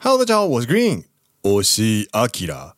[0.00, 1.02] Hello，大家好，我是 Green，
[1.42, 2.76] 我是阿基拉。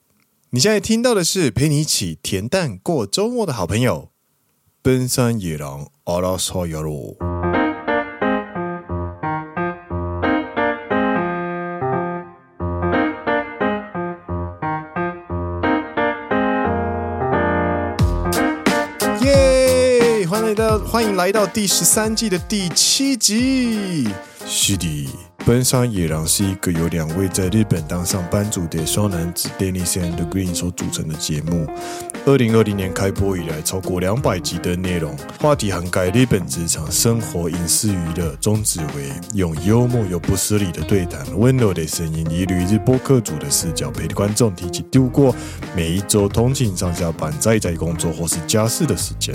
[0.52, 4.08] 你现在听到的是陪你一起恬淡过周末的好朋友——
[4.80, 7.14] 奔山野郎阿拉萨亚罗。
[20.86, 24.08] 欢迎来到第十三季的第七集。
[24.46, 25.08] 是的，
[25.46, 31.66] 奔山野郎是一个由两位在日本当上班族的双男子 Dennis and Green 所组成的节目。
[32.26, 45.34] 二零二零年开播以来，超过两百集的内容，话题涵盖日本职场、生活、影视、娱乐，宗旨为用幽默又不失礼的对谈、温柔的声音，以旅日播客主的视角，陪观众提起度过
[45.74, 49.34] 每一周通勤上下班、在在工作或是家事的时间。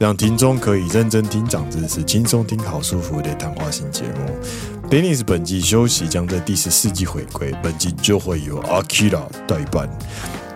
[0.00, 4.77] 让听众可以认真听长知识，轻松听好舒服的谈话型节目。
[4.90, 9.86] Dennis 本季休息，将在第十四季回归，本季就会由 Akira 代班。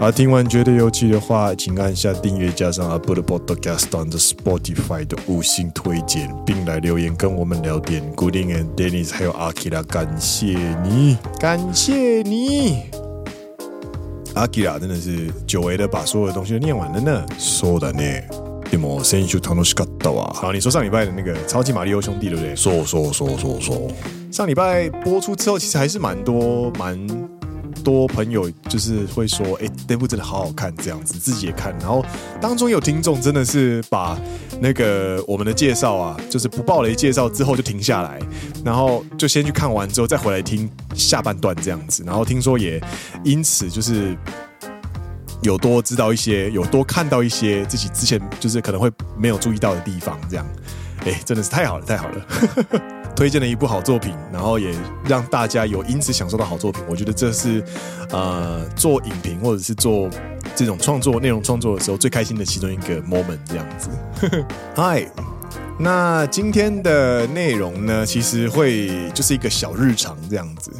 [0.00, 8.02] 啊听完觉得有趣的话，请按下订阅，加上 Apple Podcast on the Spotify 的五星推荐，并来留言跟我们聊天。
[8.16, 12.84] Good evening, Dennis，还有 Akira，感谢你，感谢你。
[14.34, 18.02] Akira 真的是久违的把所有的东西都念完了呢，说的呢。
[18.71, 20.31] 什么先周楽しかったわ。
[20.33, 22.55] 好，你说上礼拜的那个超级马里奥兄弟对不对？
[22.55, 23.91] 说说说说说。
[24.31, 26.99] 上礼拜播出之后，其实还是蛮多蛮
[27.83, 31.73] 多朋友就是会说，哎，这部真的好好看，这样子自己也看。
[31.80, 32.05] 然后
[32.41, 34.19] 当中有听众真的是把
[34.59, 38.19] 那个我们的介绍啊，就是不爆雷介绍之后就停下来，
[38.66, 42.03] 然后就先去看完之后再回来听下半段这样子。
[42.05, 42.81] 然后听说也
[43.23, 44.16] 因此就是。
[45.42, 50.46] 有多知道一些，有多看到一些自己之前就是可能会没有注意到的地方，这样，
[51.04, 52.26] 哎，真的是太好了，太好了！
[53.14, 54.74] 推荐了一部好作品，然后也
[55.06, 56.82] 让大家有因此享受到好作品。
[56.88, 57.62] 我觉得这是
[58.10, 60.08] 呃做影评或者是做
[60.54, 63.90] 这种创作内容创作的时候最开心的其中一个 moment，这样子。
[64.74, 65.06] 嗨，
[65.78, 70.72] 那今天的内容呢，其实会就是一个小日常这样子。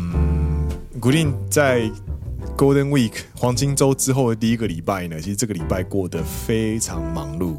[0.00, 0.68] 嗯
[1.00, 1.90] ，Green 在
[2.56, 7.58] Golden Week 黄金周之后的第一个礼拜呢，其实这个礼拜过得非常忙碌，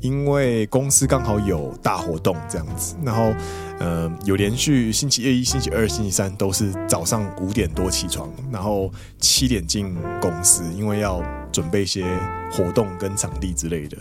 [0.00, 3.34] 因为公司刚好有大活动这样子，然后
[3.80, 12.04] 呃有连续星期一、星期二、星期三都是早上五点多起床，然后七点进公司，因为要准备一些
[12.52, 13.98] 活动跟场地之类的。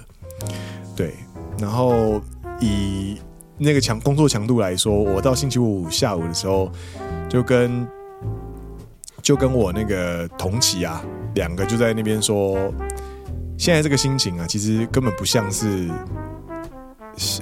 [0.95, 1.13] 对，
[1.59, 2.21] 然后
[2.59, 3.17] 以
[3.57, 6.72] 那个强工作强度来说，我到星期五下午的时候。
[7.29, 7.85] 就跟
[9.22, 11.03] 就跟我那个同期啊，
[11.35, 12.57] 两个就在那边说，
[13.57, 15.90] 现在这个心情啊，其实根本不像是，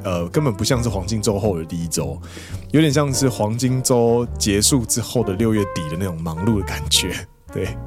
[0.03, 2.19] 呃，根本不像是黄金周后的第一周，
[2.71, 7.13] 有点像是黄金周结束之后的六月底的那种忙碌的感觉，
[7.53, 7.77] 对，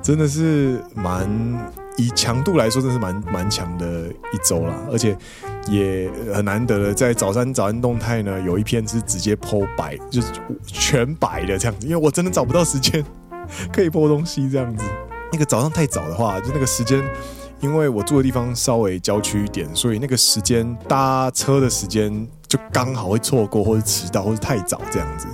[0.00, 1.28] 真的是蛮。
[1.96, 5.14] 以强度来说，真是蛮蛮强的一周啦，而且
[5.68, 10.32] 也很难得的，在早餐早安动态呢，有一篇是直接 po 白，就是
[10.66, 13.04] 全白的这样子，因为我真的找不到时间
[13.72, 14.84] 可以播东西这样子。
[15.32, 17.02] 那个早上太早的话，就那个时间，
[17.60, 25.28] 因为我住的地方稍微郊区一点，所以那个时间搭车的时间就刚好会错过，或者迟到，或者太早这样子。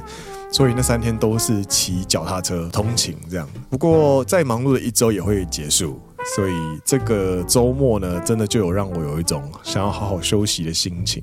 [0.52, 3.48] 所以那三天都是骑脚踏车通勤这样。
[3.68, 6.00] 不过再忙碌的一周也会结束。
[6.34, 11.22] 所以这个周末呢，真的就有让我有一种想要好好休息的心情。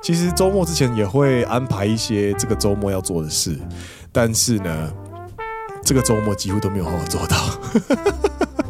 [0.00, 3.58] 其实周末之前也会安排一些这个周末要做的事，
[4.12, 4.92] 但是呢，
[5.82, 7.36] 这个周末几乎都没有好好做到。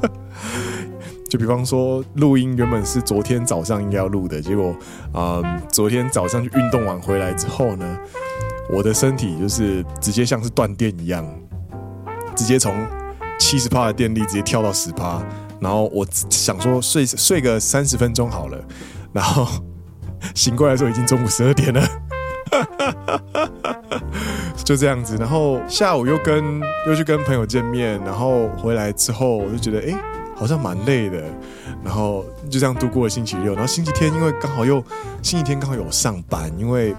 [1.28, 4.70] 就比方说，录音原本是昨天早上应该要录的，结果
[5.12, 7.98] 啊、嗯，昨天早上去运动完回来之后呢，
[8.72, 11.24] 我的身体就是直接像是断电一样，
[12.34, 12.74] 直接从
[13.38, 15.22] 七十帕的电力直接跳到十帕。
[15.60, 18.58] 然后我想说睡睡个三十分钟好了，
[19.12, 19.46] 然后
[20.34, 21.82] 醒过来的时候已经中午十二点了，
[24.64, 25.16] 就这样子。
[25.16, 29.98] 然后下午又跟又去跟朋友见面，然后回来之后我就觉得哎，
[30.36, 31.22] 好像蛮累的。
[31.84, 33.54] 然后就这样度过了星期六。
[33.54, 34.82] 然后星期天因为刚好又
[35.22, 36.94] 星期天刚好有上班，因为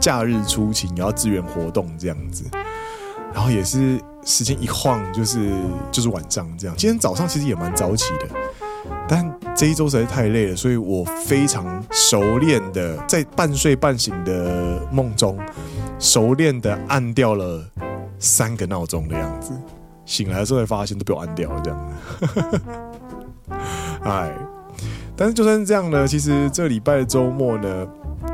[0.00, 2.44] 假日出勤也要支援活动这样子。
[3.34, 4.00] 然后也是。
[4.26, 5.52] 时间一晃就是
[5.92, 6.74] 就是晚上这样。
[6.78, 8.26] 今天早上其实也蛮早起的，
[9.06, 15.38] 但这一周实在太累了，所以我非常熟练的在半睡半醒的梦中，
[15.98, 17.62] 熟练的按掉了
[18.18, 19.52] 三个闹钟的样子。
[20.06, 21.90] 醒来的时候才发现都被我按掉了，这样。
[24.04, 24.34] 哎，
[25.14, 27.86] 但是就算是这样呢，其实这礼拜的周末呢，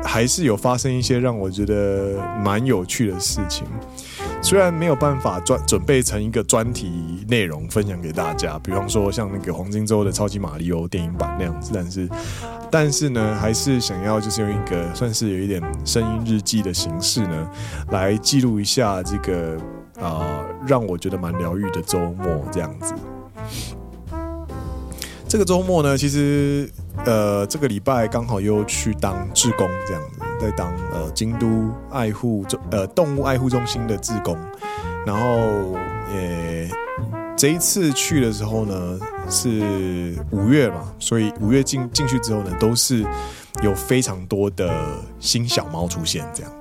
[0.05, 3.67] 还是有发生一些让我觉得蛮有趣的事情。
[4.41, 12.09] 虽然没有办法专准备成一个专题内容分享给大家，比方说像那个黄金周的超级玛利欧电影版那样子，但是，
[12.71, 17.49] 但是呢，还是想要就是用一个算是有一点声音日记的形式呢，
[17.91, 19.57] 来记录一下这个
[20.01, 22.93] 啊、让我觉得蛮疗愈的周末这样子。
[25.27, 26.67] 这个周末呢，其实
[27.05, 30.19] 呃，这个礼拜刚好又去当志工这样子。
[30.41, 34.35] 在当呃京都爱护中呃动物爱护中心的志工，
[35.05, 35.77] 然后
[36.11, 36.67] 也
[37.37, 38.99] 这一次去的时候呢
[39.29, 43.05] 是五月嘛，所以五月进进去之后呢，都是
[43.61, 44.73] 有非常多的
[45.19, 46.51] 新小猫出现这样，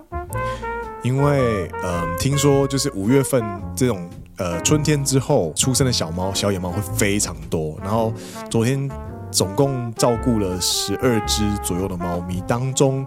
[1.02, 3.42] 因为嗯、听说就是五月份
[3.74, 4.06] 这种
[4.36, 8.12] 呃春天之后出生的小猫小野猫会非常多，然后
[8.50, 8.90] 昨天。
[9.30, 13.06] 总共照顾了十二只左右的猫咪，当中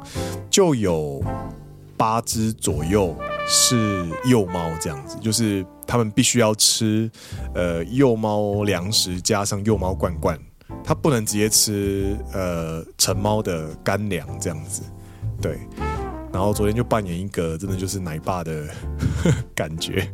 [0.49, 1.21] 就有
[1.97, 3.15] 八只左右
[3.47, 7.11] 是幼猫，这样子，就是他们必须要吃
[7.53, 10.39] 呃幼猫粮食加上幼猫罐罐，
[10.83, 14.81] 它不能直接吃呃成猫的干粮这样子，
[15.41, 15.59] 对。
[16.31, 18.67] 然后昨天就扮演一个真的就是奶爸的
[19.53, 20.11] 感觉，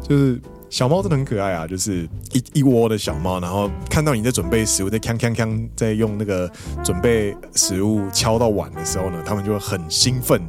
[0.00, 0.40] 就是。
[0.72, 6.50] 小猫真的很可爱啊，就是一一窝的小猫，然后看到你在准备食物，在锵锵锵，在用那个
[6.82, 10.40] 准备食物敲到碗的时候呢，它们就会很兴奋，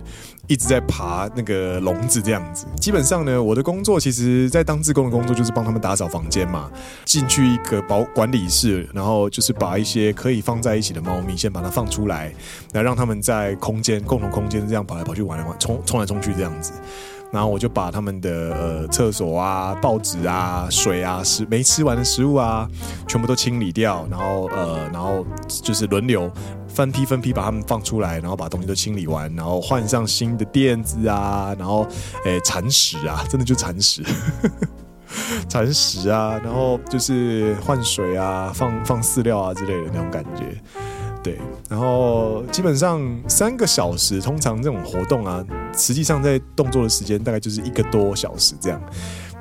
[0.47, 2.65] 一直在爬那个笼子这样子。
[2.79, 6.71] 基本上呢，我的工作其实，在当志工的工作就是帮他们打扫房间嘛，
[7.03, 12.33] 进去一个保管理室，然后就是把一些可以放在一起的猫咪先把它放出来，
[12.71, 16.71] 来让他们在空间共同空间这样跑来跑去玩来玩，冲冲来冲去这样子。
[17.33, 22.69] 然后我就把他们的呃厕所啊、报纸啊、水啊、食没吃完的食物啊，
[23.07, 24.07] 全部都清理掉。
[24.11, 26.31] 然后呃，然后就是轮流
[26.67, 31.87] 分批分批把他们放出来，然后把东西都清理完，然后换上新的垫子啊，然后
[32.23, 34.03] 诶铲屎啊， 真的就铲屎，
[35.49, 40.55] 铲屎啊，然后就是换水啊、放放饲料啊之类的那种感觉。
[41.23, 41.39] 对，
[41.69, 45.41] 然后基本上三个小时，通常这种活动啊，
[45.73, 48.81] 实际上在动作的时间大概就是一个多小时这样，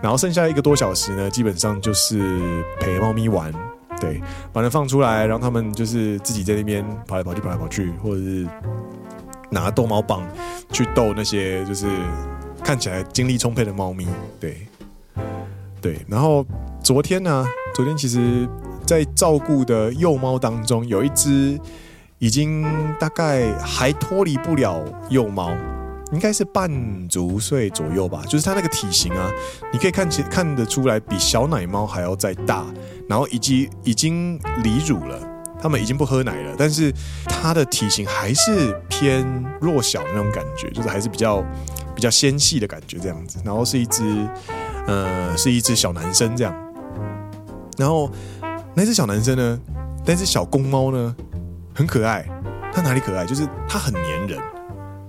[0.01, 3.53] 然后剩下一个多小时呢，基本上就是陪猫咪玩，
[4.01, 8.47] 对，把它放出来，让他们就是自己在那边跑来跑去，跑来跑去，或者是
[9.51, 10.25] 拿逗猫棒
[10.71, 11.89] 去逗那些就是
[12.63, 14.07] 看起来精力充沛的猫咪，
[14.39, 14.69] 对，
[15.81, 16.47] 对，然后
[16.81, 17.45] 昨天呢，
[17.75, 18.49] 昨天其实。
[18.87, 21.59] 在照顾的幼猫当中，有一只
[22.19, 22.63] 已经
[23.01, 24.81] 大概还脱离不了
[25.11, 25.51] 幼猫，
[26.13, 26.71] 应该是半
[27.09, 28.23] 足岁左右吧。
[28.29, 29.31] 就是它那个体型啊，
[29.73, 32.65] 你可以看起看得出来比小奶猫还要再大，
[33.09, 35.19] 然后以及已经离乳了，
[35.61, 36.93] 它们已经不喝奶了，但是
[37.25, 39.27] 它的体型还是偏
[39.61, 41.45] 弱小那种感觉，就是还是比较
[41.95, 43.39] 比较纤细的感觉这样子。
[43.45, 44.29] 然后是一只
[44.87, 46.55] 呃，是一只小男生这样，
[47.77, 48.09] 然后。
[48.75, 49.61] 那只小男生呢？
[50.05, 51.15] 那只小公猫呢？
[51.75, 52.27] 很可爱。
[52.73, 53.27] 它哪里可爱？
[53.27, 54.39] 就是它很黏人。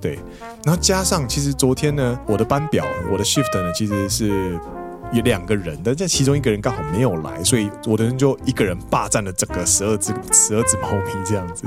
[0.01, 0.19] 对，
[0.65, 4.59] 然后加上其实昨天呢，我的班表，我的 shift 呢，其实是
[5.13, 11.65] 有两个人，但这其中一个人刚好没有来，所以我的人就一个人霸占了整个十二只十二只猫咪这样子。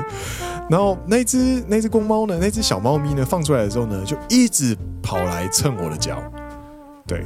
[0.69, 2.37] 然后那只那只公猫呢？
[2.38, 3.25] 那只小猫咪呢？
[3.25, 6.23] 放出来的时候呢，就一直跑来蹭我的脚。
[7.06, 7.25] 对。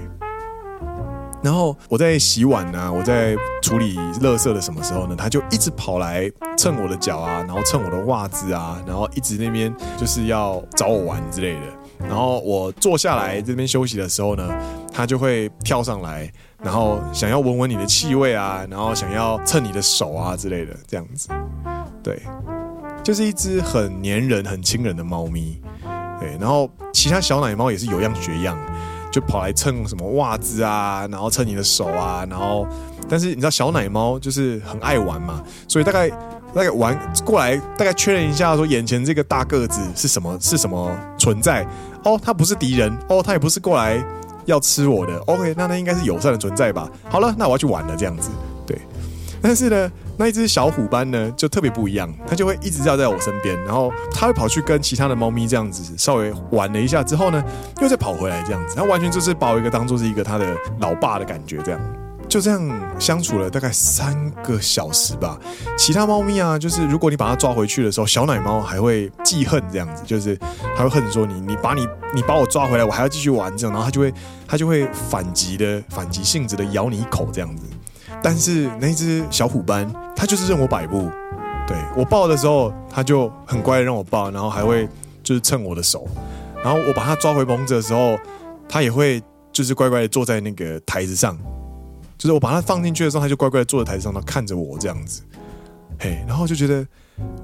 [1.43, 5.15] 然后我在洗碗呢、啊，我在处理垃圾的什么时候呢？
[5.17, 11.61] 它就一直跑来蹭我的脚啊，然后蹭我的袜子啊，然后一直那边就是要找我玩之类的。
[11.99, 14.49] 然后我坐下来这边休息的时候呢，
[14.93, 16.31] 它就会跳上来，
[16.63, 21.29] 然后想要闻闻你的气味啊，然后想要蹭你的手啊之类的，这样子。
[22.03, 22.21] 对，
[23.03, 25.61] 就是一只很黏人、很亲人的猫咪。
[26.19, 28.59] 对，然后其他小奶猫也是有样学样。
[29.11, 32.67] 就跑来蹭什么袜子啊，然后蹭你的手啊，然后，
[33.09, 36.09] 但是你知道小奶猫就是很爱玩嘛，所以大概
[36.55, 41.67] 大概玩过来，大概确认一下说眼前这个大个子是什么是什么存在。
[42.05, 42.97] 哦，它不是敌人。
[43.09, 44.03] 哦，它也不是过来
[44.47, 46.89] 要吃我的，OK，那那应该是友善的存在吧？
[47.09, 48.31] 好了，那我要去玩了这样子，
[49.43, 49.91] 但是呢。
[50.19, 57.43] 那一只小虎斑呢，就特别不一样，它就会一直绕在我身边，然后它会跑去跟其他的猫咪这样子稍微玩了一下之后呢，
[57.81, 61.81] 又再跑回来这样子，它完全就是把我一个当做是一个它的老爸的感觉，这样
[62.29, 62.61] 就这样
[62.99, 65.41] 相处了大概三个小时吧。
[65.79, 70.39] 其他猫咪啊，就是如果你把它抓回去的时候，小奶猫还会记恨这样子，就是
[70.77, 74.13] 它会恨说你，你把你你把我抓回来，我还要继续玩这样，然后它就会
[74.47, 77.65] 它就会反击的反击性质的咬你一口这样子。
[78.23, 81.09] 但是那只小虎斑，它就是任我摆布，
[81.67, 84.89] 对，我抱的时候，它就很乖的让我抱，然后还会
[85.23, 86.07] 就是蹭我的手，
[86.63, 88.19] 然后我把它抓回笼子的时候，
[88.69, 89.23] 它也会
[89.53, 91.37] 就是乖乖的坐在那个台子上，
[92.19, 95.23] 就是我把它放进去的时候，它就乖乖的坐在台子上，然后看着我这样子，
[95.99, 96.87] 嘿，然后就觉得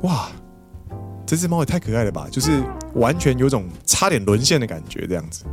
[0.02, 0.28] 哇，
[1.24, 2.62] 这只猫也太可爱了吧，就是
[2.94, 5.44] 完全有种差点沦陷的感觉这样子。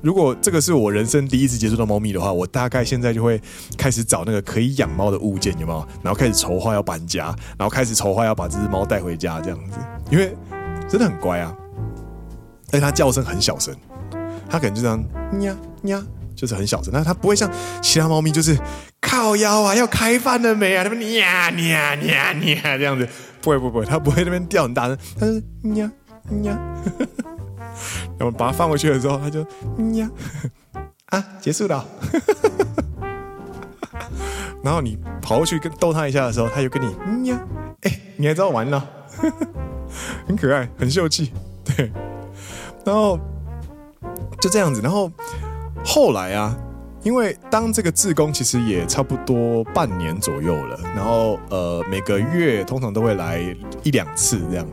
[0.00, 3.40] 如果这个是我人生第一次接触到猫咪的话，我大概现在就会
[3.76, 5.86] 开始找那个可以养猫的物件，有没有？
[6.02, 9.78] 然后开始筹划要搬家，然后开始筹划要把这只猫带回家这样子，
[10.10, 10.36] 因为
[10.88, 11.54] 真的很乖啊，
[12.68, 13.74] 而且它叫声很小声，
[14.48, 15.02] 它可能就这样
[15.40, 17.50] 呀呀，就是很小声，但是它不会像
[17.82, 18.56] 其他猫咪就是
[19.00, 20.84] 靠腰啊，要开饭了没啊？
[20.84, 23.08] 它们呀呀呀呀这样子，
[23.42, 25.42] 不会不会，它不会那边叫很大声，它是
[25.74, 25.90] 呀
[26.44, 26.58] 呀。
[28.18, 29.44] 然后把它放回去的时候，他就
[29.78, 30.10] 嗯呀
[31.06, 31.84] 啊，结束了。
[34.62, 37.40] 然后你跑过去跟逗它一下的时候，它就跟你嗯呀，
[37.82, 38.82] 哎，你还知道玩呢，
[40.26, 41.32] 很可爱，很秀气，
[41.64, 41.90] 对。
[42.84, 43.18] 然后
[44.40, 45.10] 就这样子，然后
[45.84, 46.56] 后来啊，
[47.02, 53.40] 因为当这个志工其实也差不多半年左右了，然后呃每个月通常都会来
[53.82, 54.66] 一两次这样。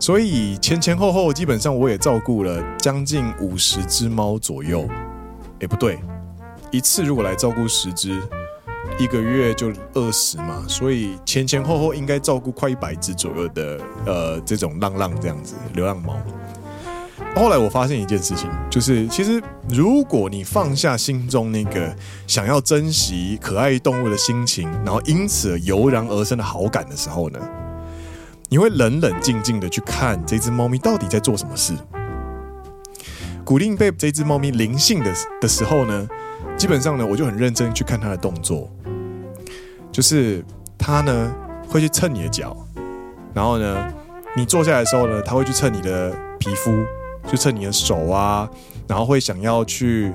[0.00, 4.88] 所以前前后后基本上我也照顾了将近五十只猫左右，
[5.60, 6.00] 哎不对，
[6.70, 8.18] 一次如果来照顾十只，
[8.98, 16.16] 一个月就二十嘛，所以前前后后应该照顾快一百只左右的呃这种浪浪这样子流浪猫。
[17.36, 21.94] 后来我发现一件事情，就是其实如果你放下心中那个
[22.26, 27.38] 想要珍惜可爱动物的心情，然后因此油然而生的好感的时候呢，
[28.52, 31.72] 你会冷冷静静的去看这只猫咪到底在做什么事。
[33.44, 36.08] 古令被这只猫咪灵性的的时候呢，
[36.56, 38.68] 基本上呢，我就很认真去看它的动作，
[39.92, 40.44] 就是
[40.76, 41.32] 它呢
[41.68, 42.56] 会去蹭你的脚，
[43.32, 43.92] 然后呢，
[44.36, 46.72] 你坐下来的时候呢，它会去蹭你的皮肤，
[47.30, 48.50] 去蹭你的手啊，
[48.88, 50.12] 然后会想要去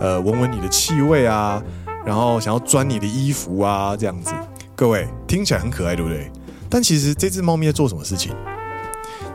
[0.00, 1.62] 呃闻闻你的气味啊，
[2.04, 4.34] 然后想要钻你的衣服啊，这样子。
[4.74, 6.28] 各位听起来很可爱，对不对？
[6.68, 8.34] 但其实这只猫咪在做什么事情？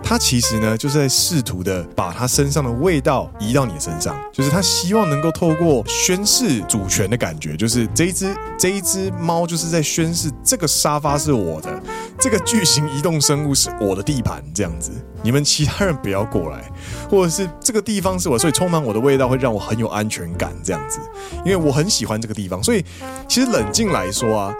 [0.03, 11.81] 它其实呢，就是在试图的把它身上的味道移到你的身上，就是它希望能够透过宣示主权的感觉，就是这一只这一只猫就是在宣示这个沙发是我的，
[12.19, 16.69] 这个巨型移动生物是我的地盘，这样子，你们其他人不要过来，
[17.09, 20.99] 或者是这个地方是我，所以充满我的味道会让我很有安全感，这样子，
[21.45, 22.83] 因为我很喜欢这个地方，所以
[23.29, 24.53] 其实冷静来说啊，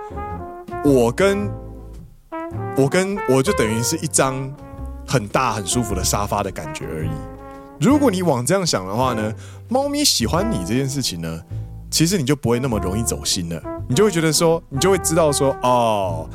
[0.86, 1.50] 我跟
[2.82, 4.52] 我跟我就等于是一张
[5.08, 7.12] 很大很舒服的沙发的感觉而已。
[7.80, 9.32] 如果你往这样想的话呢，
[9.70, 11.42] 猫咪喜欢你这件事情呢，
[11.92, 13.62] 其实你就不会那么容易走心了。
[13.88, 16.28] 你就会觉得说，你就会知道说，哦，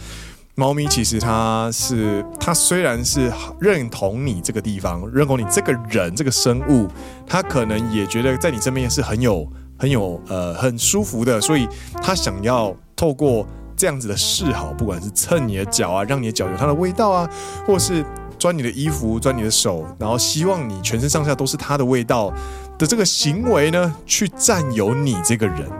[0.55, 6.87] 猫咪其实它是它虽然是认同你这个地方，认同你这个人这个生物，
[7.27, 9.45] 它可能也觉得在你身边是很有
[9.77, 11.69] 很有呃很舒服的，所以
[12.01, 13.45] 它想要透过。
[13.77, 17.29] 这样子的示好，不管是蹭你的脚啊，让你的脚有它的味道啊，
[17.67, 18.05] 或是
[18.39, 22.33] 钻你的衣服、钻你的手，然后希望你全身上下都是它的味道
[22.79, 25.71] 的这个行为呢，去占有你这个人，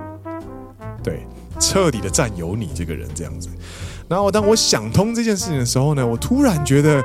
[1.03, 1.27] 对，
[1.59, 3.49] 彻底的占有你这个人这样子。
[4.09, 7.03] 然后当我想通这件事情的时候呢，我突然觉得，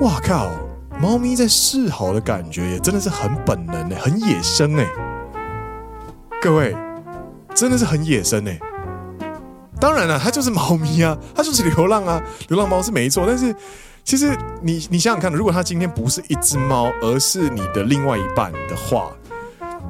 [0.00, 0.50] 哇靠，
[1.00, 4.86] 猫咪在示好的感觉也真的是很本能诶，很野生诶。
[6.40, 6.76] 各位，
[7.54, 8.58] 真的是很野生诶。
[9.82, 13.24] 当然了，它就是猫咪啊，它就是流浪啊，流浪猫是没错。
[13.26, 13.52] 但是，
[14.04, 19.10] 其实你你想想看，如果它今天不是一只猫，而是你的另外一半的话，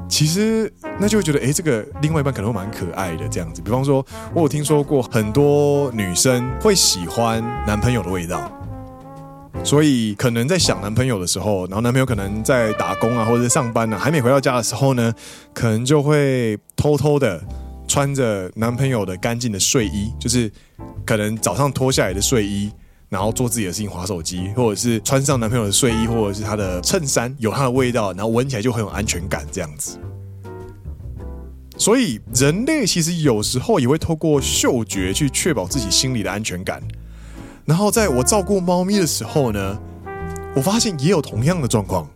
[0.09, 3.61] 其实那就会觉得，诶，这个另外一半可能会蛮可爱的这样子。
[3.61, 8.51] 比方说，我有听说过很多女生会喜欢男朋友的味道，
[9.63, 15.13] 所以可能在想男朋友的时候，然后男朋友可能在打工啊，或者在上班啊，还没回到家的时候呢，
[15.53, 17.39] 可能就会偷偷的。
[17.93, 20.51] 穿着男朋友的干净的睡衣，就是
[21.05, 22.71] 可能早上脱下来的睡衣，
[23.07, 29.99] 然后做自己的事情，滑手机，或者是穿上男朋友的睡衣，或者是他的衬衫，有他的味道，然后闻起来就很有安全感，这样子。
[31.77, 36.81] 所以人类其实有时候也会透过嗅觉去确保自己心里的安全感。
[37.63, 39.79] 然后在我照顾猫咪的时候呢，
[40.55, 42.09] 我发现也有同样的状况，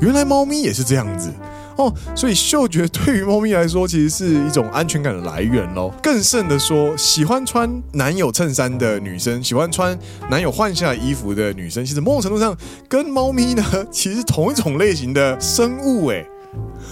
[0.00, 1.32] 原来猫咪也是这样子。
[1.80, 5.90] 哦，所以嗅觉对于猫咪来说，其实是一种安全感的来源喽。
[6.02, 12.54] 更甚的说，喜欢穿男友衬衫的女生，喜欢穿男友换下衣服的女生，其实某种程度上
[12.86, 16.22] 跟猫咪呢，其实同一种类型的生物哎。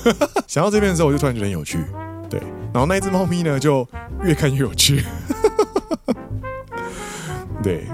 [0.47, 1.85] 想到这边的时候，我就突然觉得很有趣，
[2.31, 2.41] 对。
[2.73, 3.87] 然后那只猫咪呢，就
[4.23, 5.05] 越看越有趣，
[7.63, 7.85] 对。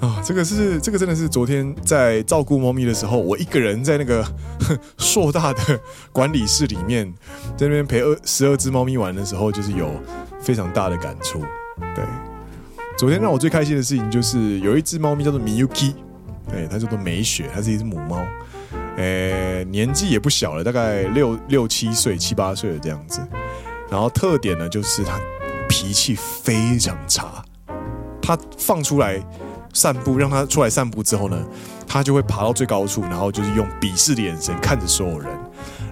[0.00, 4.24] 啊，这个是这个真的是昨天在照顾猫咪的时候，我一个人在那个
[4.98, 5.80] 硕大的
[6.12, 7.10] 管理室里面，
[7.56, 9.90] 在那边陪二十二只猫咪玩的时候，就是有
[10.38, 11.40] 非常大的感触。
[11.94, 12.04] 对，
[12.98, 15.94] 昨天让我最开心的事情就是有一只猫咪叫做 Miyuki，
[16.50, 18.22] 对，它叫做美雪，它是一只母猫，
[18.98, 23.26] 诶，年纪也不小了，大概六六七岁、七八岁的这样子。
[23.90, 25.18] 然后特点呢，就是它
[25.68, 27.42] 脾气非常差，
[28.20, 29.18] 它放出来。
[29.76, 31.36] 散步，让他出来散步之后呢，
[31.86, 35.30] 他就会爬到最高处，然后就是用鄙视的眼神看着所有人。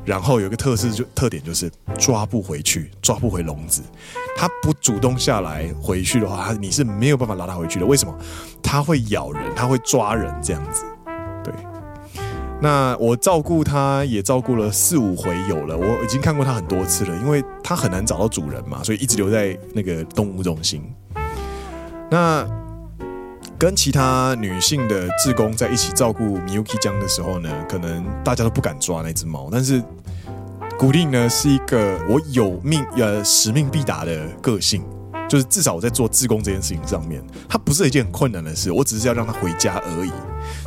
[0.06, 3.82] 然后有一个特色就特点就是抓不回去，抓不回笼子。
[4.36, 7.84] 他不主动下来回去的话，你是没有办法拉他回去的。
[7.84, 8.14] 为什么？
[8.62, 10.84] 他会咬人，他会抓人这样子。
[11.42, 11.52] 对。
[12.60, 20.82] 那我照顾他也照顾了四五回有了，我已经看过他很多次了，因为他很难找到主人嘛，所以一直留在那个动物中心。
[22.10, 22.46] 那。
[23.64, 29.82] 跟其他女性的志工在一起照顾 Miyuki 酱的时候呢，可能大家都不敢抓那只猫，但是
[30.78, 34.84] 古令呢是一个我有命呃使命必达的个性，
[35.30, 40.12] 就是至少我在做志工这件事情上面，它不是一件很困难的事，我只是要让它回家而已。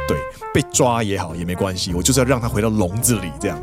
[0.07, 0.17] 对，
[0.51, 3.61] 被抓也好也没关系，我就是要让它回到笼子里这样。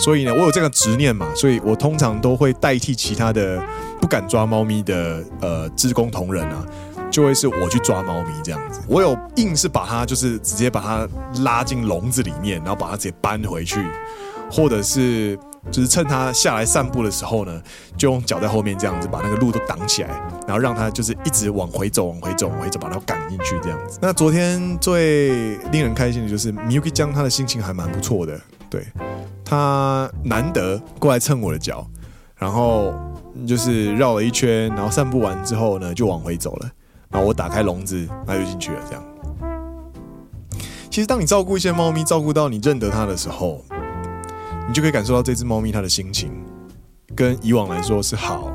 [0.00, 3.62] 所以呢，我有这个执念嘛，所以我通常都会代替其他的
[4.00, 6.66] 不敢抓猫咪的呃志工同仁啊。
[7.14, 11.08] 就会是我去抓猫咪这样子，我有硬是把它就是直接把它
[11.44, 13.86] 拉进笼子里面，然后把它直接搬回去，
[14.50, 15.38] 或者是
[15.70, 17.62] 就是趁它下来散步的时候呢，
[17.96, 20.08] 就用脚在后面这样子把那个路都挡起来，
[20.44, 23.96] 然后让它就是一直往回走，往回走，往回走，把它赶进去这样子。
[24.02, 28.84] 那昨天最令人开心的就是 Miyuki 将，他的心情还蛮不错的，对，
[29.44, 31.88] 他难得过来蹭我的脚，
[32.34, 32.92] 然后
[33.46, 36.68] 就是绕了一圈，然后散步完之后呢，就往回走了。
[37.14, 38.80] 然后我打开笼子，它就进去了。
[38.88, 39.02] 这样，
[40.90, 43.64] 其实当你照顾一些猫咪，照顾到你认得它的时候，
[44.66, 46.32] 你就可以感受到这只猫咪它的心情，
[47.14, 48.52] 跟以往来说是好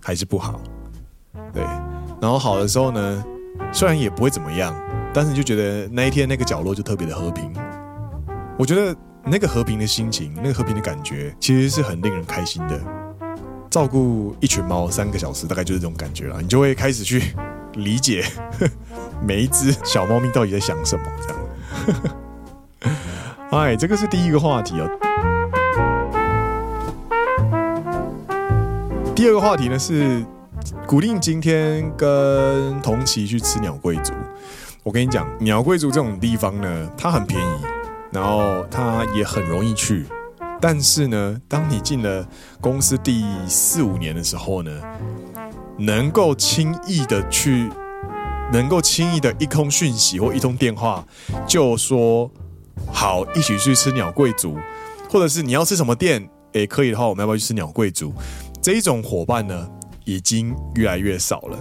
[0.00, 0.60] 还是不好。
[1.52, 1.62] 对，
[2.20, 3.24] 然后好的时候呢，
[3.72, 4.74] 虽然也不会怎么样，
[5.14, 7.52] 但是你就觉得那一天那个角落就特别的和平。
[8.58, 12.80] 我觉得那个和平的心情，那个和平的感觉，其实是很令人开心的。
[13.70, 16.42] 照顾一群猫三个小时，大概就是这种感觉了。
[16.42, 17.32] 你就会开始去。
[17.74, 18.24] 理解
[19.24, 21.38] 每一只小猫咪到底在想什么，这样。
[23.52, 24.88] 哎，这个是第一个话题哦。
[29.14, 30.24] 第二个话题呢是，
[30.86, 34.12] 古令今天跟同期去吃鸟贵族。
[34.82, 37.60] 我跟你讲，鸟贵族这种地方呢，它很便宜，
[38.10, 40.06] 然后它也很容易去。
[40.60, 42.26] 但是呢，当你进了
[42.60, 44.70] 公司第四五年的时候呢，
[45.78, 47.68] 能够轻易的去，
[48.52, 51.04] 能够轻易的一通讯息或一通电话，
[51.46, 52.30] 就说
[52.92, 54.56] 好一起去吃鸟贵族，
[55.08, 58.12] 或者是你要吃什么店，诶，可以的话，我们要不要去吃鸟贵族？
[58.60, 59.68] 这一种伙伴呢，
[60.04, 61.58] 已经越来越少了，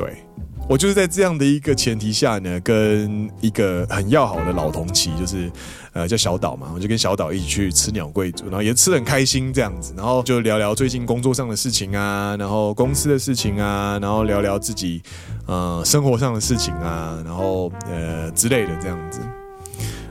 [0.00, 0.24] 对。
[0.68, 5.50] 我就是在这样的一个前提下呢，跟一个很要好的老同期，就是
[5.92, 15.02] 呃叫小岛嘛，我就跟小岛一起去吃鸟贵族，然后也吃得很开心这样子，然后就聊聊最近工作上的事情啊，然后公司的事情啊，然后聊聊自己
[15.46, 19.18] 呃生活上的事情啊，然后呃之类的这样子。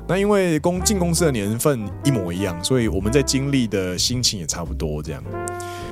[0.09, 5.23] 那因为公进公司的年份一模一样，所以我们在经历的心情也差不多这样。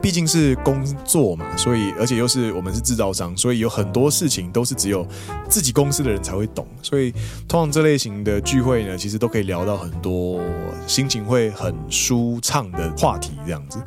[0.01, 5.05] 毕竟是工作嘛，所以而且又是我们是制造商，所以有很多事情都是只有
[5.49, 6.65] 自己公司的人才会懂。
[6.81, 7.11] 所以
[7.47, 10.39] 通常这类型的聚会呢，其实都可以聊到很多
[10.85, 13.79] 心情会很舒畅的话题，这样子，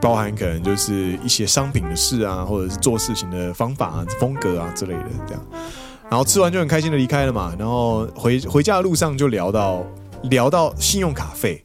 [0.00, 5.42] 包含可能就是一些商品的事啊，或者是做事情的方法啊、风格啊之类的这样。
[6.10, 9.82] 然后吃完就很开心的离开了嘛，然后回回家的路上就聊到
[10.24, 11.62] 聊到信用卡费。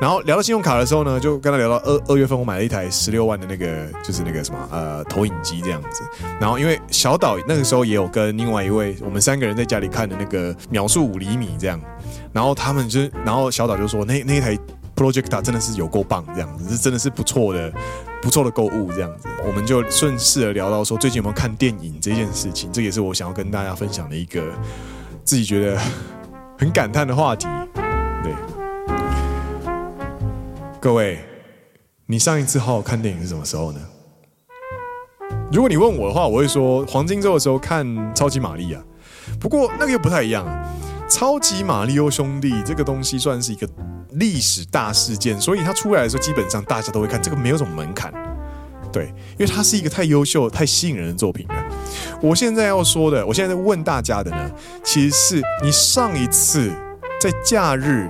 [0.00, 6.02] 然后聊到信用卡的时候呢，就跟他聊到二二月份我买了一台十六万的那个，就是那个什么呃投影机这样子。
[6.40, 11.80] 然后因为小岛那个时候也有跟另外一位，我们三个人在家里看的那个秒速五厘米这样。
[12.32, 14.56] 然后他们就，然后小岛就说那那一台
[14.94, 17.72] projector 真的是有够棒这样子，是真的是不错的
[18.22, 19.28] 不错的购物这样子。
[19.44, 24.42] 我们就顺势的聊到说最近有没有看电影这件事情，这也是我想要跟大家分享的一个
[25.24, 25.80] 自己觉得
[26.56, 27.48] 很感叹的话题。
[30.88, 31.18] 各位，
[32.06, 33.80] 你上一次好好看电影是什么时候呢？
[35.52, 38.82] 如果你问我的话，我会说黄金周的时候看《超级玛丽》啊。
[39.38, 40.46] 不过那个又不太一样，
[41.14, 43.68] 《超级玛丽欧兄弟》这个东西算是一个
[44.12, 48.10] 历史大事件，所以它出来的时候基本上大家都会看，这个没有什么门槛。
[48.90, 51.54] 对，因为它是一个太优秀、太吸引人的作品了。
[52.22, 54.50] 我现在要说的，我现在在问大家的呢，
[54.82, 56.72] 其实是你上一次
[57.20, 58.08] 在假日、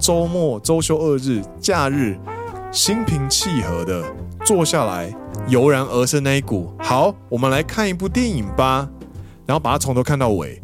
[0.00, 2.18] 周末、周休二日、假日，
[2.72, 4.02] 心平气和的
[4.46, 5.14] 坐下来，
[5.46, 6.72] 油然而生那一股。
[6.80, 8.88] 好，我们来看一部电影吧，
[9.44, 10.60] 然后把它从头看到尾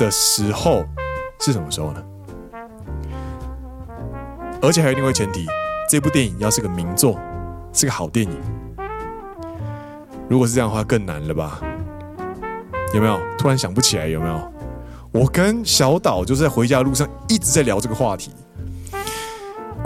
[0.00, 0.84] 的时候
[1.40, 2.02] 是什么时候呢？
[4.60, 5.46] 而且还有另外前提，
[5.88, 7.16] 这部电影要是个名作，
[7.72, 8.36] 是个好电影。
[10.28, 11.60] 如果是这样的话，更难了吧？
[12.92, 13.16] 有没有？
[13.38, 14.52] 突然想不起来，有没有？
[15.12, 18.32] 我跟小岛就是在回家的路上一直在聊这个话题。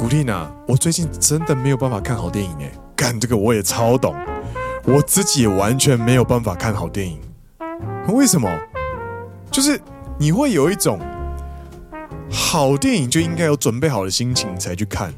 [0.01, 4.17] 古丽娜，我最近真的没有办法看好电影诶，干这个我也超懂，
[4.85, 7.21] 我自己也完全没有办法看好电影。
[8.09, 8.49] 为什么？
[9.51, 9.79] 就是
[10.19, 10.99] 你会有一种
[12.31, 15.13] 好电影就应该有准备好的心情才去看。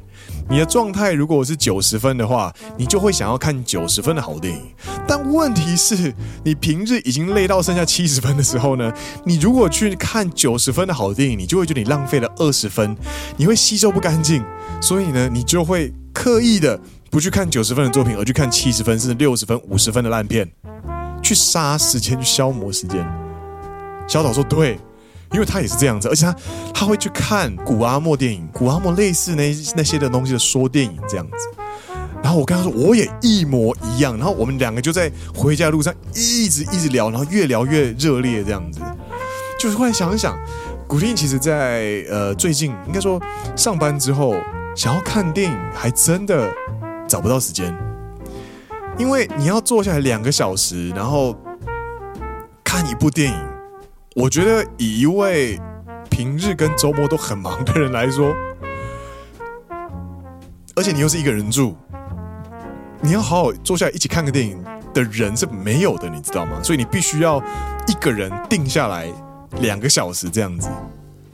[0.48, 4.60] 你的状态如果是九十分的话，你就会想要看九十分的好电影。
[5.08, 6.12] 但问题是，
[6.44, 8.92] 你平日已经累到剩下七十分的时候呢？
[9.24, 12.94] 你如果去看九十分的好电影，你就会觉得你浪费了二十分，
[13.36, 14.44] 你会吸收不干净。
[14.80, 16.78] 所以呢，你就会刻意的
[17.10, 20.50] 不去看九十分的作品，而去看七十分甚至六十分、五十分的烂片，
[21.22, 23.06] 去杀时间，去消磨时间。
[24.06, 24.78] 小岛说对。
[25.32, 26.36] 因为他也是这样子，而且他
[26.74, 31.32] 他会去看古阿莫电影，古阿莫类似那那些的东西的说电影这样子。
[32.22, 34.16] 然后我跟他说，我也一模一样。
[34.16, 38.80] 然后我们两个就在回家的路上一直一直聊，然后越聊越热烈这样子。
[39.58, 40.38] 就是后来想想，
[40.86, 43.20] 古力其实在呃最近应该说
[43.56, 44.36] 上班之后
[44.76, 46.48] 想要看电影，还真的
[47.08, 47.76] 找不到时间，
[48.96, 51.36] 因为你要坐下来两个小时，然后
[52.62, 53.51] 看一部电影。
[54.14, 55.58] 我觉得以一位
[56.10, 58.34] 平日跟周末都很忙的人来说，
[60.76, 61.74] 而且你又是一个人住，
[63.00, 66.62] 你要好好坐下来一起看个电影的人是没有的，你知道吗？
[66.62, 67.42] 所以你必须要
[67.88, 69.08] 一个人定下来
[69.60, 70.68] 两个小时这样子，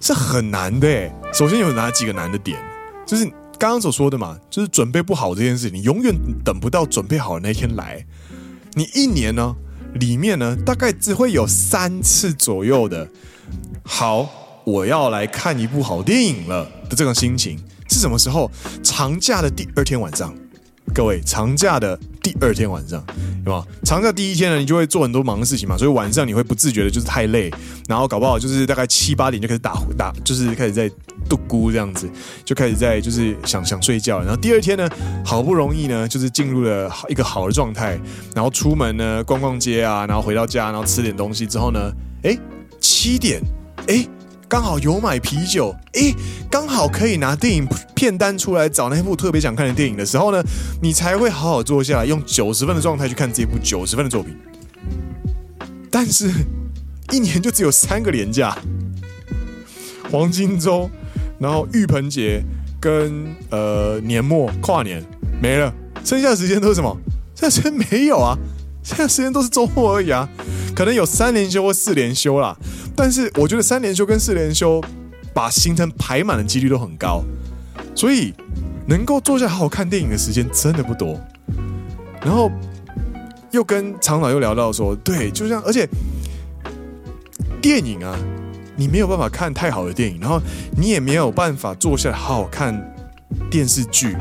[0.01, 1.11] 是很难的。
[1.33, 2.59] 首先有哪几个难的点？
[3.05, 3.25] 就是
[3.59, 6.15] 刚刚所说的嘛，就是准备不好这件事，你永远
[6.45, 8.07] 等不到准备好的那天来。
[8.75, 9.57] 你一年呢？
[9.95, 13.09] 里面呢，大概只会有三次左右的，
[13.83, 14.29] 好，
[14.65, 18.51] 我要来看一部好电影了的这种心情是什么时候？
[18.83, 20.35] 长假的第二天晚上，
[20.95, 21.99] 各位，长假的
[22.33, 23.03] 第二天晚上，
[23.47, 23.65] 有吗？
[23.85, 27.51] 长假第一天呢，你就会做很多忙的事情嘛，所以晚上你会不自觉的就是太累，
[27.89, 30.91] 然后搞不好就是大概七八点就开始打打，就是开始在。
[31.29, 32.09] 度咕这样子，
[32.43, 34.89] 就开始在就是想想睡觉，然后第二天呢，
[35.23, 38.01] 好不容易呢，就是进入了一个好的状态，
[38.35, 42.39] 然后出门呢逛逛街啊，然后回到家，然后吃点东西之后呢，哎，
[42.81, 43.43] 七点，
[43.89, 44.07] 哎，
[44.49, 46.15] 刚好有买啤酒，诶，
[46.51, 50.43] 刚好可以拿电影片单出来找那部特别想看的电影的时候呢，
[50.81, 54.35] 你才会好好坐下来，用九十分的状态去看这部九十分的作品。
[55.91, 56.33] 但是，
[57.13, 58.57] 一年就只有三个年假，
[60.11, 60.91] 黄金周。
[61.41, 62.43] 然后浴盆节
[62.81, 65.01] 跟呃年末跨年
[65.41, 65.73] 没了，
[66.05, 66.97] 剩下的时间都是什么？
[67.37, 68.37] 剩下时间没有啊，
[68.83, 70.29] 现在时间都是周末而已啊。
[70.75, 72.57] 可能有三连休或四连休啦，
[72.95, 74.83] 但是我觉得三连休跟四连休
[75.35, 77.23] 把行程排满的几率都很高，
[77.95, 78.33] 所以
[78.87, 81.19] 能够坐下好好看电影的时间真的不多。
[82.23, 82.51] 然后
[83.51, 85.89] 又跟厂长又聊到说，对，就这样，而且
[87.61, 88.17] 电影啊。
[88.81, 90.41] 你没有办法看太好的电影，然后
[90.77, 92.73] 你也没有办法坐下来好好看
[93.51, 94.17] 电视剧，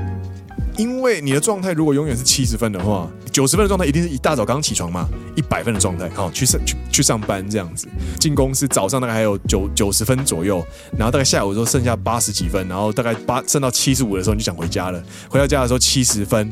[0.77, 7.87] 因为你的状态如果永远是七十分的话，九十分的状态一定是一大早刚起床嘛，一百分的状态，好去上去去上班这样子，
[8.19, 10.63] 进公司早上大概还有九九十分左右，
[10.95, 16.51] 然后大概下午的时候剩下八十几分，然后大概八剩到七十五的时候你就想回家了，回到家的时候七十分，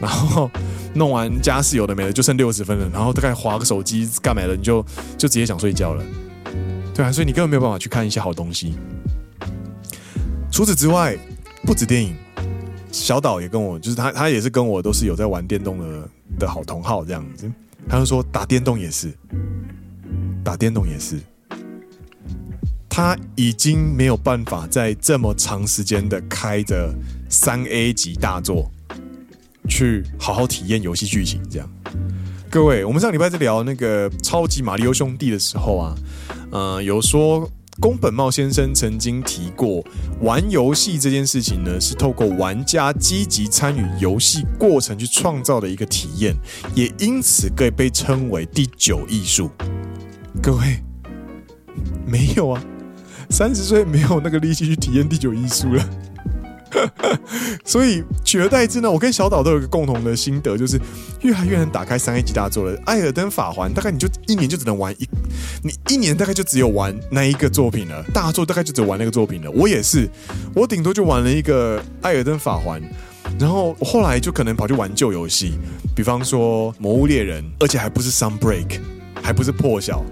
[0.00, 0.48] 然后
[0.94, 4.80] 弄完家事有的没的就剩六十分了，然后大概划个手机干嘛了，你就
[5.18, 6.04] 就直接想睡觉了。
[6.94, 8.76] 对啊，所以你根本没有办法去看一些好东西。
[10.48, 11.18] 除此之外，
[11.64, 12.14] 不止电影，
[12.94, 17.50] 小岛也跟我，就是他，他也是跟我都是有在玩电动的的好同好这样子。
[17.88, 19.12] 他就说打电动也是，
[20.44, 21.18] 打电动也是，
[22.88, 26.94] 他已经没有办法在这么长时间的开着
[27.28, 28.70] 三 A 级大作
[29.68, 31.68] 去好好体验游戏剧情这样。
[32.48, 35.96] 各位，我们上礼拜在聊那个超级马里奥兄弟的时候啊。
[36.52, 39.84] 呃，有说宫本茂先生曾经提过，
[40.20, 46.36] 玩游戏这件事情呢，是透过玩家积极参与游戏过程去创造的一个体验，
[46.74, 49.50] 也因此可以被称为第九艺术。
[50.40, 50.82] 各位，
[52.06, 52.64] 没有啊，
[53.28, 55.84] 三十岁没有那个力气去体验第九艺术了。
[57.64, 60.80] 所以取而代之呢，我跟小岛都有一个共同的心得，就是
[61.22, 62.78] 越来越难打开三 A 级大作了。
[62.84, 65.08] 艾尔登法环大概你就一年就只能玩一，
[65.62, 68.04] 你一年大概就只有玩那一个作品了。
[68.12, 69.50] 大作大概就只有玩那个作品了。
[69.50, 70.08] 我也是，
[70.54, 72.82] 我顶多就玩了一个艾尔登法环，
[73.38, 75.58] 然后后来就可能跑去玩旧游戏，
[75.94, 78.80] 比方说《魔物猎人》，而且还不是 Sunbreak，
[79.22, 80.04] 还不是破晓。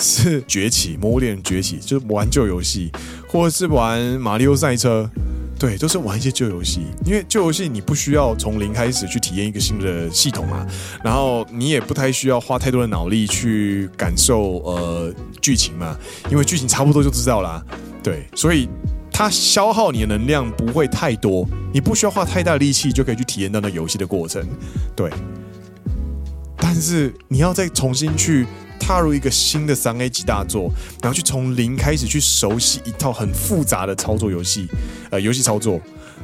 [0.00, 2.88] 是崛起，魔物猎人崛起，就是玩旧游戏，
[3.26, 5.10] 或者是玩马里奥赛车，
[5.58, 6.82] 对，都是玩一些旧游戏。
[7.04, 10.64] 因为旧游戏你不需要从零开始去体验一个新的系统嘛，
[11.02, 15.96] 然后你也不太需要花太多的脑力去感受呃剧情嘛，
[16.30, 17.60] 因为剧情差不多就知道啦。
[18.02, 18.68] 对，所以
[19.10, 24.46] 它消耗你的能量不会太多，你不需要花太大的力气就可以去体验到那游戏的过程。
[24.94, 25.10] 对，
[26.56, 28.46] 但是你要再重新去。
[28.78, 30.70] 踏入一个新的三 A 级大作，
[31.02, 34.68] 然后去从零开始去熟悉一套很复杂的操作游戏，
[35.10, 35.80] 呃，游戏操作，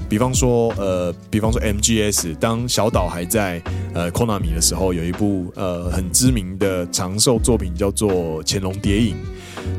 [0.09, 3.63] 比方说，呃，比方说 MGS，当小岛还在
[3.93, 8.13] 呃 Konami 的时候，有一部呃很知名的长寿作品叫做
[8.43, 9.15] 《潜龙谍影》，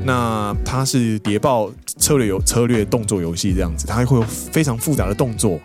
[0.04, 5.60] 那它是谍报策略游策略动作游戏这样子，它会有非常复杂的动作。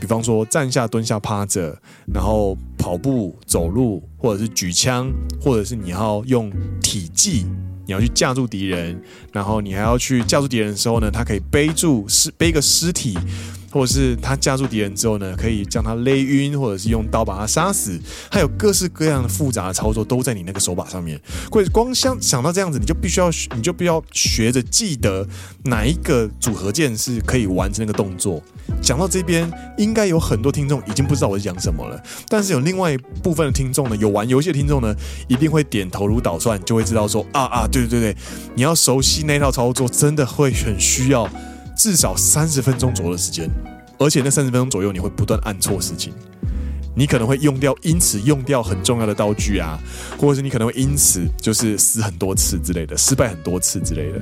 [0.00, 1.74] 比方说站下、蹲下、趴着，
[2.12, 7.46] 然后跑步、走路，或者是举枪，或者是你要用体技，
[7.86, 13.16] 你要去架住敌人，然后你还要去架住敌人的时候呢，他可以背住尸背个尸体。
[13.74, 17.98] 或者是他架住敌人之后呢，可以将他勒晕，或者是用刀把他杀死，
[18.30, 21.20] 还有各式各样的复杂的操作都在你那个手把上面。
[21.50, 25.26] 或者光想想到这样子，你就必须要，你就必须要学着记得
[25.64, 28.40] 哪一个组合键是可以完成那个动作。
[28.80, 34.94] 讲到这边，应该有很多听众已经不知道我在讲什么了，但是有另外一部分的听众呢，有玩游戏的听众呢，
[35.26, 38.16] 一定会点头如捣蒜，就会知道说啊啊，对对对对，
[38.54, 41.28] 你要熟悉那套操作，真的会很需要。
[41.76, 43.48] 至少三十分钟左右的时间，
[43.98, 46.12] 而且那三十分钟左右你会不断按错事情，
[46.96, 49.78] 你可能会用掉，因此用掉很重要的道具啊，
[50.18, 54.20] 或者是你可能会因此就是死很多次之类的，失败很多次之类的。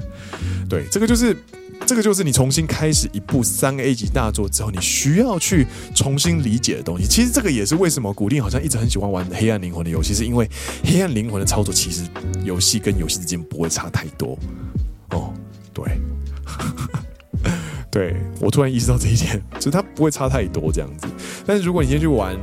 [0.69, 1.37] 对，这个就是
[1.85, 7.07] 这个就是你重新开始一部三 A 级大作之后，你需要去重新理解的东西。
[7.07, 10.47] 其实这个也是为什么古令好像一直很喜欢玩《黑暗灵魂》的游戏，是因为
[10.85, 12.05] 《黑暗灵魂》的操作其实
[12.45, 14.39] 游戏跟游戏之间不会差太多。
[15.11, 15.35] 哦，
[15.75, 15.85] 对。
[17.93, 21.07] 对，我突然意识到这一点， 就是它不会差太多这样子。
[21.45, 22.35] 但是如果你先去玩，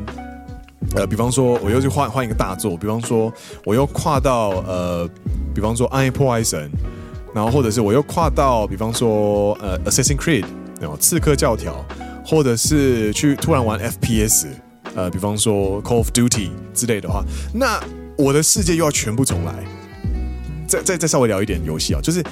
[0.96, 3.34] 呃，比方说我又去换换一个大作，比方说
[3.66, 5.10] 我又跨到呃，
[5.52, 6.70] 比方说《暗黑破坏神》，
[7.34, 10.44] 然后或者是我又跨到比方说呃《Assassin's Creed》，
[10.80, 11.84] 然后《刺客教条》，
[12.30, 14.46] 或者是去突然玩 FPS，
[14.94, 16.30] 呃，比方说《Call of Duty》
[16.76, 17.82] 之类的话，那
[18.16, 19.54] 我的世界又要全部重来。
[20.68, 22.24] 再再再稍微聊一点游戏啊，就是。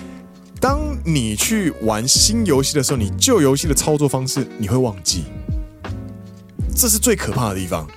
[0.60, 5.24] 当你去玩新游戏的时候，你旧游戏的操作方式你会忘记，
[6.76, 7.88] 这是最可怕的地方。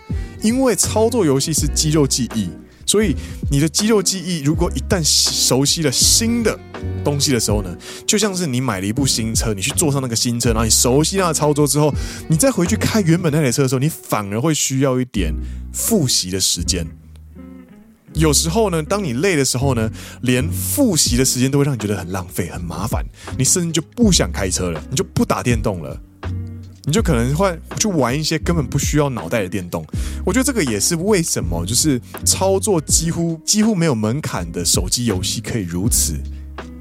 [0.42, 2.48] 因为操作游戏是肌肉记忆，
[2.86, 3.14] 所以
[3.50, 6.58] 你的肌肉记忆如果一旦熟悉了新的
[7.04, 11.92] 东西的时候呢，就像是你买了一部新车，你去坐上那个新车，然后你熟悉它的操作之后，
[12.28, 15.34] 你再回去开原本那台车的时候，你反而会需要一点
[15.72, 16.86] 复习的时间。
[18.14, 19.90] 有时候呢，当你累的时候呢，
[20.22, 23.04] 连复习的时间都会让你觉得很浪费、很麻烦，
[23.38, 25.98] 你甚至就不想开车了，你就不打电动了，
[26.84, 29.84] 你就可能会去玩一些根本不需要脑袋的电动。
[30.26, 36.14] 我觉得这个也是为什么，就是操作几乎几乎没有门槛的手机游戏可以如此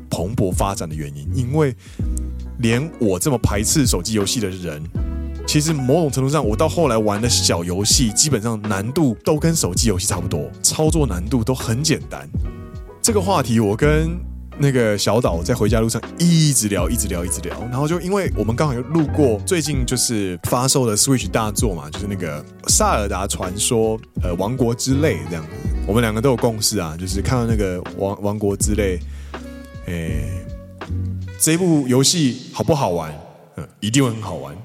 [0.09, 1.75] 蓬勃发展的原因，因为
[2.57, 4.83] 连我这么排斥手机游戏的人。
[5.49, 12.29] 其实某种程度上，我到后来玩的小游戏，基本上难度都跟手机游戏差不多，操作难度都很简单。
[13.01, 14.12] 这个话题我跟
[14.59, 17.59] 那个小岛在回家路上一直聊，一直聊，一直聊。
[17.62, 25.43] 然后就因为我们刚好又路过最近就是发售的 Switch 大作嘛，就是那个《萨尔达传说》呃，《王国之泪》这样。
[25.88, 28.99] 我们两个都有共识啊，就是看到那个《王王国之泪》，
[29.88, 30.29] 诶，
[31.39, 33.12] 这部游戏好不好玩？
[33.57, 34.55] 嗯，一定会很好玩。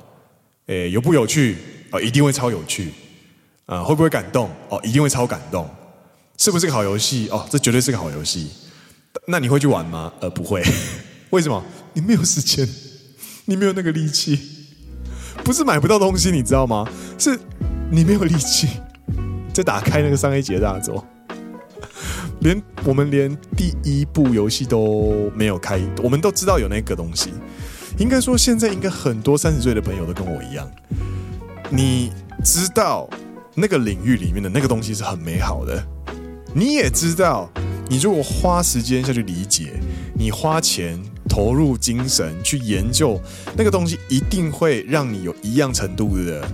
[0.66, 1.57] 诶，有不有趣？
[1.90, 2.92] 哦，一定会超有趣。
[3.66, 4.50] 啊，会不会感动？
[4.68, 5.68] 哦，一定会超感动。
[6.37, 7.29] 是不是个好游戏？
[7.31, 8.50] 哦，这绝对是个好游戏。
[9.27, 10.12] 那你会去玩吗？
[10.20, 10.62] 呃，不会。
[11.31, 11.64] 为什么？
[11.92, 12.68] 你没有时间，
[13.44, 14.38] 你没有那个力气。
[15.44, 16.87] 不是买不到东西，你知道吗？
[17.18, 17.38] 是
[17.90, 18.68] 你没有力气
[19.53, 21.07] 再打开那个三 A 级大作。
[22.40, 27.33] 连我们连第一部游戏都没有开，我们都知道有那个东西。
[27.99, 30.69] 应该说，现在应该很多三十岁的朋友都跟我一样，
[31.71, 33.09] 你知道
[33.55, 35.83] 那个领域里面的那个东西是很美好的，
[36.53, 37.51] 你也知道，
[37.89, 39.81] 你如果花时间下去理解，
[40.15, 43.21] 你花钱投入精神去研究
[43.57, 46.47] 那个东西，一定会让你有一样程度的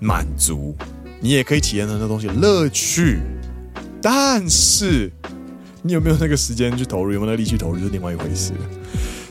[0.00, 0.76] 满足。
[1.20, 3.20] 你也可以体验到那东西乐趣，
[4.02, 5.10] 但是
[5.80, 8.52] 你有没有那个时间去投入，有没有那力气投入，是另外一回事。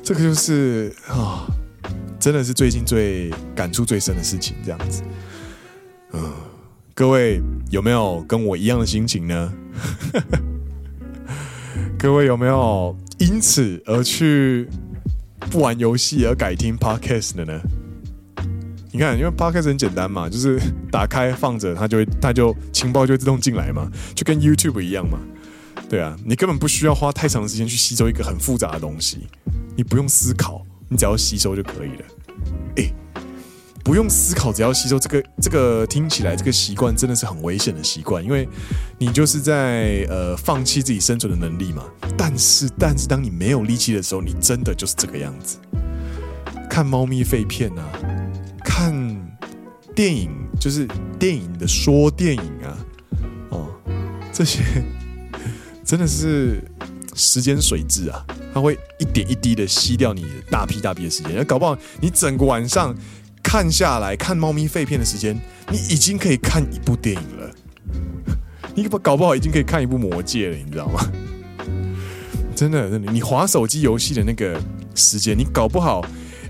[0.04, 1.48] 这个就是啊，
[2.20, 5.02] 真的是最近最感触最深的事情，这样子。
[6.12, 6.34] 嗯，
[6.94, 9.54] 各位有没有跟我一样的心情呢？
[11.98, 14.68] 各位有没有因此而去
[15.50, 17.62] 不玩游戏而改听 podcast 的呢？
[18.92, 20.60] 你看，因为 podcast 很简单嘛，就是
[20.92, 25.18] 打开放着，它就会，它就情报就会自动进来嘛，就跟 YouTube 一样嘛。
[25.94, 29.28] 对啊，你根本不需要花太长的时间去吸收一个很复杂的东西，
[29.78, 32.06] 你不用思考，你只要吸收就可以了。
[32.78, 32.92] 诶。
[33.84, 38.50] 不用思考，只要吸收这个这个听起来这个习惯真的是很危险的习惯，因为
[38.98, 41.84] 你就是在呃放弃自己生存的能力嘛。
[42.18, 45.60] 但是但是当你没有力气的时候，你真的就是这个样子。
[46.68, 47.88] 看猫咪废片啊，
[48.66, 48.92] 看
[49.94, 50.88] 电影就是
[51.20, 52.78] 电影的说电影啊，
[53.50, 53.68] 哦，
[54.32, 54.64] 这些
[55.86, 56.64] 真的是
[57.16, 62.96] 时间水质啊，它会一点一滴的吸掉你大批大批的时间，搞不好你整个晚上。
[63.46, 67.52] 看下来看猫咪废片的时间，你已经可以看一部电影了。
[68.74, 71.12] 你搞不好已经可以看一部魔戒了，你知道吗？
[72.56, 74.60] 真的，真的，你滑手机游戏的那个
[74.96, 76.04] 时间，你搞不好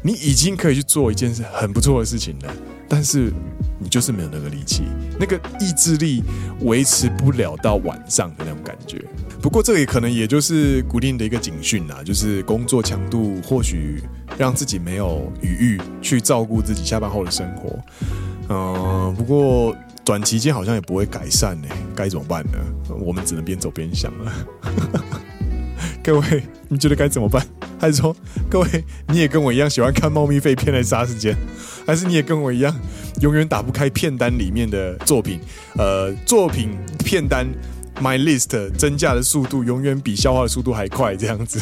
[0.03, 2.55] 你已经可以去做一件事很不错的事情了。
[2.87, 3.33] 但是
[3.79, 4.83] 你就是没有那个力气，
[5.19, 6.23] 那个意志力
[6.61, 9.03] 维持不了到晚上的那种感觉。
[9.43, 14.01] 不过这也可能也就是古令的一个警讯啊，就是工作强度或许
[14.37, 17.77] 让自己没有余裕去照顾自己下班后的生活。
[18.47, 19.75] 嗯、不过
[20.05, 22.57] 短期间好像也不会改善呢，该怎么办呢？
[23.01, 24.33] 我们只能边走边想了。
[26.01, 27.45] 各位，你觉得该怎么办？
[27.77, 28.15] 还是说，
[28.49, 28.67] 各位
[29.09, 31.35] 你也跟我一样喜欢看猫咪废片来杀时间？
[31.85, 32.73] 还是你也跟我一样
[33.19, 35.41] 永远打不开片单里面的作品？
[35.77, 36.69] 呃，作品
[37.03, 37.45] 片单。
[38.01, 41.59] My list 增加的速度永远比消化的速度还快，这样子，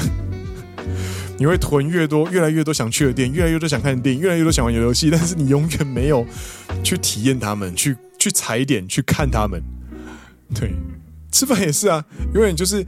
[1.37, 6.25] 你会囤越多，越来越多想去的店，越来越多想看的电影，越来越多想玩游戏，但是你永远没有
[6.83, 9.61] 去体验他们，去去踩点，去看他们。
[10.55, 10.73] 对，
[11.31, 12.83] 吃饭也是啊，永远就是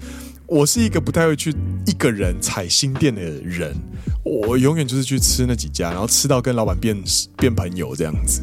[0.47, 1.53] 我是一个不太会去
[1.85, 3.75] 一个人踩新店的人，
[4.23, 6.97] 我永远就是去吃那几家，然后吃到跟老板变
[7.37, 8.41] 变朋友这样子。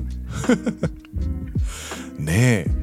[2.19, 2.80] 呢。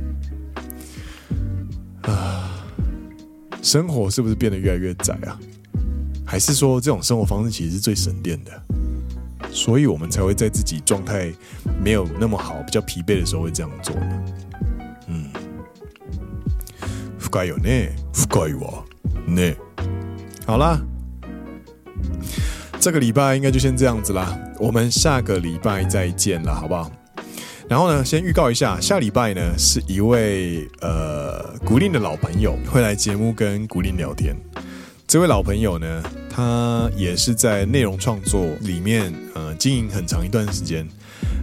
[3.66, 5.38] 生活是不是变得越来越窄啊？
[6.24, 8.50] 还是说这种生活方式其实是最省电的？
[9.50, 11.30] 所以我们才会在自己状态
[11.82, 14.24] 没有那么好、比较疲惫的时候会这样做呢？
[15.08, 15.28] 嗯，
[17.20, 18.84] 深いよね，深いわ
[19.28, 19.56] ね。
[20.46, 20.80] 好啦，
[22.80, 26.90] 这个礼拜应该就先这样子啦，我们下个礼拜再见了，好不好？
[27.69, 34.33] 然后呢，先预告一下，下礼拜呢是一位呃古令的老朋友会来节目跟古令聊天。
[35.05, 40.87] 这位老朋友呢，他也是在内容创作里面呃经营很长一段时间，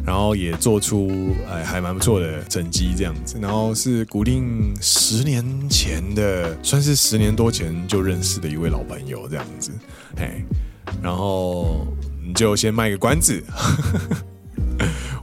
[0.04, 3.36] 然后也做出哎还蛮不错的成绩这样子。
[3.40, 9.70] 然后是古令十年前的，算是十年多前就认识的一位老朋友这样子。
[10.16, 10.42] 嘿，
[11.02, 11.86] 然后
[12.26, 13.42] 你就先卖个关子。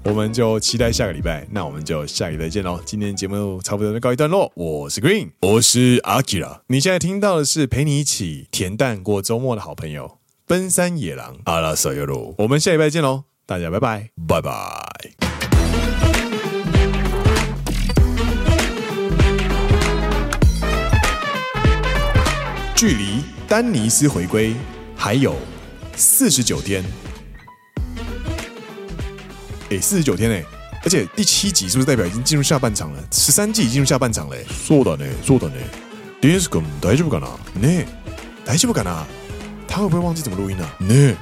[0.03, 2.81] 我们就期待下个礼拜，那我们就下个礼拜见喽。
[2.83, 6.61] 今天节目差不多就告一段落，我是 Green，我是 Akira。
[6.67, 12.33] 你现在听到的是陪你一起恬淡过周末的好朋友——奔山野狼阿拉萨尤鲁。
[12.39, 14.51] 我们下礼拜见喽，大家拜拜，拜拜。
[22.75, 24.55] 距离丹尼斯回归
[24.95, 25.35] 还有
[25.95, 26.83] 四十九天。
[29.71, 30.43] 诶，四十九天哎，
[30.83, 33.01] 而且第七集是不是代表已经进入下半场了？
[33.09, 34.45] 十三季已进入下半场嘞。
[34.67, 35.65] そうだね、そうだね。
[36.19, 37.29] デス君大丈夫かな？
[37.57, 37.87] ね、
[38.45, 39.05] 大丈夫かな？
[39.69, 40.93] 他会不会忘记怎么录音呢、呢？
[40.93, 41.15] ね。